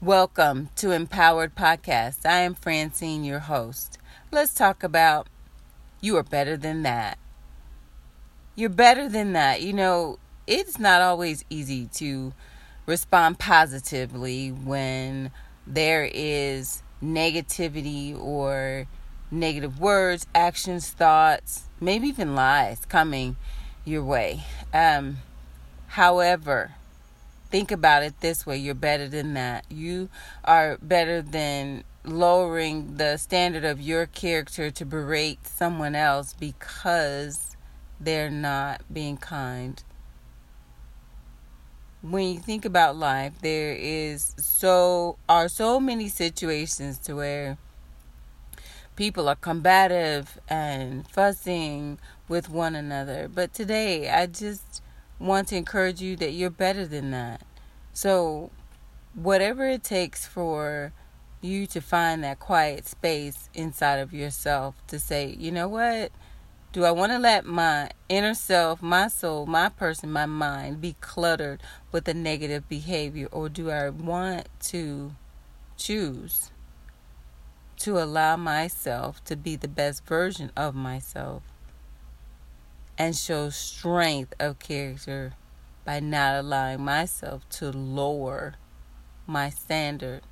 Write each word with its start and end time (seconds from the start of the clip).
Welcome 0.00 0.68
to 0.76 0.92
Empowered 0.92 1.56
Podcast. 1.56 2.24
I 2.24 2.42
am 2.42 2.54
Francine, 2.54 3.24
your 3.24 3.40
host. 3.40 3.98
Let's 4.30 4.54
talk 4.54 4.84
about 4.84 5.26
you 6.00 6.16
are 6.18 6.22
better 6.22 6.56
than 6.56 6.84
that. 6.84 7.18
You're 8.54 8.70
better 8.70 9.08
than 9.08 9.32
that. 9.32 9.60
You 9.60 9.72
know, 9.72 10.20
it's 10.46 10.78
not 10.78 11.02
always 11.02 11.44
easy 11.50 11.86
to 11.94 12.32
respond 12.86 13.40
positively 13.40 14.50
when 14.50 15.32
there 15.66 16.08
is 16.14 16.84
negativity 17.02 18.16
or 18.16 18.86
negative 19.32 19.80
words, 19.80 20.28
actions, 20.32 20.90
thoughts, 20.90 21.64
maybe 21.80 22.06
even 22.06 22.36
lies 22.36 22.84
coming 22.84 23.36
your 23.84 24.04
way. 24.04 24.44
Um, 24.72 25.16
however, 25.88 26.76
think 27.50 27.70
about 27.70 28.02
it 28.02 28.20
this 28.20 28.46
way 28.46 28.56
you're 28.58 28.74
better 28.74 29.08
than 29.08 29.34
that. 29.34 29.64
You 29.70 30.08
are 30.44 30.78
better 30.80 31.22
than 31.22 31.84
lowering 32.04 32.96
the 32.96 33.16
standard 33.16 33.64
of 33.64 33.80
your 33.80 34.06
character 34.06 34.70
to 34.70 34.84
berate 34.84 35.46
someone 35.46 35.94
else 35.94 36.34
because 36.34 37.56
they're 38.00 38.30
not 38.30 38.82
being 38.92 39.16
kind. 39.16 39.82
When 42.00 42.34
you 42.34 42.38
think 42.38 42.64
about 42.64 42.96
life, 42.96 43.32
there 43.42 43.74
is 43.74 44.34
so 44.38 45.18
are 45.28 45.48
so 45.48 45.80
many 45.80 46.08
situations 46.08 46.98
to 47.00 47.16
where 47.16 47.58
people 48.94 49.28
are 49.28 49.36
combative 49.36 50.38
and 50.48 51.08
fussing 51.08 51.98
with 52.28 52.48
one 52.48 52.76
another. 52.76 53.28
But 53.28 53.52
today, 53.52 54.08
I 54.10 54.26
just 54.26 54.82
want 55.18 55.48
to 55.48 55.56
encourage 55.56 56.00
you 56.00 56.16
that 56.16 56.32
you're 56.32 56.50
better 56.50 56.86
than 56.86 57.10
that. 57.10 57.42
So, 57.92 58.50
whatever 59.14 59.68
it 59.68 59.82
takes 59.82 60.26
for 60.26 60.92
you 61.40 61.66
to 61.66 61.80
find 61.80 62.22
that 62.24 62.38
quiet 62.38 62.86
space 62.86 63.48
inside 63.54 63.98
of 63.98 64.12
yourself 64.12 64.74
to 64.88 64.98
say, 64.98 65.34
you 65.38 65.50
know 65.50 65.68
what? 65.68 66.12
Do 66.72 66.84
I 66.84 66.90
want 66.90 67.12
to 67.12 67.18
let 67.18 67.46
my 67.46 67.90
inner 68.08 68.34
self, 68.34 68.82
my 68.82 69.08
soul, 69.08 69.46
my 69.46 69.68
person, 69.68 70.12
my 70.12 70.26
mind 70.26 70.80
be 70.80 70.96
cluttered 71.00 71.62
with 71.90 72.06
a 72.08 72.14
negative 72.14 72.68
behavior? 72.68 73.28
Or 73.32 73.48
do 73.48 73.70
I 73.70 73.88
want 73.88 74.48
to 74.64 75.12
choose 75.76 76.50
to 77.78 77.98
allow 77.98 78.36
myself 78.36 79.24
to 79.24 79.36
be 79.36 79.56
the 79.56 79.68
best 79.68 80.04
version 80.04 80.50
of 80.56 80.74
myself 80.74 81.42
and 82.98 83.16
show 83.16 83.48
strength 83.48 84.34
of 84.40 84.58
character 84.58 85.32
by 85.84 86.00
not 86.00 86.34
allowing 86.34 86.84
myself 86.84 87.48
to 87.48 87.70
lower 87.70 88.54
my 89.26 89.48
standard. 89.48 90.22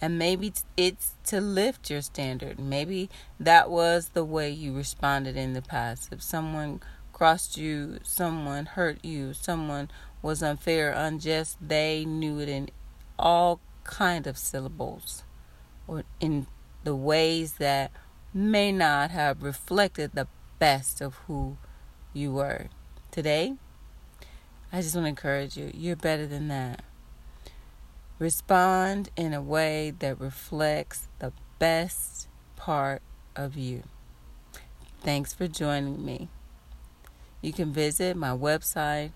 And 0.00 0.18
maybe 0.18 0.52
it's 0.76 1.14
to 1.24 1.40
lift 1.40 1.90
your 1.90 2.02
standard. 2.02 2.60
Maybe 2.60 3.10
that 3.40 3.70
was 3.70 4.10
the 4.10 4.24
way 4.24 4.50
you 4.50 4.74
responded 4.74 5.36
in 5.36 5.52
the 5.52 5.62
past. 5.62 6.12
If 6.12 6.22
someone 6.22 6.80
crossed 7.12 7.56
you, 7.56 7.98
someone 8.02 8.66
hurt 8.66 9.04
you, 9.04 9.32
someone 9.32 9.90
was 10.22 10.42
unfair, 10.42 10.92
unjust, 10.92 11.56
they 11.60 12.04
knew 12.04 12.38
it 12.38 12.48
in 12.48 12.70
all 13.18 13.60
kind 13.84 14.26
of 14.26 14.36
syllables 14.36 15.24
or 15.86 16.04
in 16.20 16.46
the 16.84 16.94
ways 16.94 17.54
that 17.54 17.90
may 18.34 18.70
not 18.70 19.10
have 19.10 19.42
reflected 19.42 20.12
the 20.12 20.28
best 20.58 21.00
of 21.00 21.14
who 21.26 21.56
you 22.16 22.32
were. 22.32 22.66
Today, 23.10 23.56
I 24.72 24.80
just 24.80 24.94
want 24.94 25.04
to 25.04 25.10
encourage 25.10 25.54
you. 25.56 25.70
You're 25.74 25.96
better 25.96 26.26
than 26.26 26.48
that. 26.48 26.82
Respond 28.18 29.10
in 29.16 29.34
a 29.34 29.42
way 29.42 29.92
that 29.98 30.18
reflects 30.18 31.08
the 31.18 31.34
best 31.58 32.28
part 32.56 33.02
of 33.36 33.56
you. 33.56 33.82
Thanks 35.02 35.34
for 35.34 35.46
joining 35.46 36.02
me. 36.04 36.28
You 37.42 37.52
can 37.52 37.72
visit 37.72 38.16
my 38.16 38.30
website, 38.30 39.12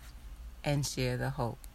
and 0.62 0.84
share 0.84 1.17
the 1.17 1.31
hope. 1.31 1.69